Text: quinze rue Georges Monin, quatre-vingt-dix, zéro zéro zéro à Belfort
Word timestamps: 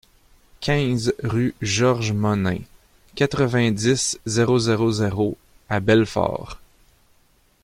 quinze 0.61 1.13
rue 1.21 1.53
Georges 1.61 2.11
Monin, 2.11 2.57
quatre-vingt-dix, 3.13 4.19
zéro 4.25 4.57
zéro 4.57 4.89
zéro 4.91 5.37
à 5.69 5.79
Belfort 5.79 6.57